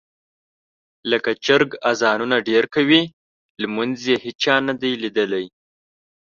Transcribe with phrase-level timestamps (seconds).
[1.11, 3.01] لکه چرګ اذانونه ډېر کوي،
[3.61, 5.45] لمونځ یې هېچا نه دي لیدلی.